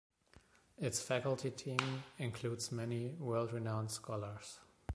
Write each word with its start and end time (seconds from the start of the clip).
Its 0.79 0.99
faculty 0.99 1.51
team 1.51 1.77
includes 2.17 2.71
many 2.71 3.09
world-renowned 3.19 3.91
scholars. 3.91 4.57